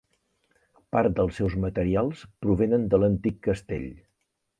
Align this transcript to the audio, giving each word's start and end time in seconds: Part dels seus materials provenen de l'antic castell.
Part 0.95 1.15
dels 1.19 1.35
seus 1.39 1.57
materials 1.65 2.23
provenen 2.45 2.87
de 2.95 3.01
l'antic 3.03 3.37
castell. 3.49 3.85